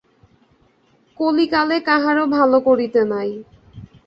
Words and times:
কলিকালে 1.19 1.77
কাহারো 1.87 2.23
ভালো 2.37 2.57
করিতে 2.67 3.01
নাই। 3.05 3.29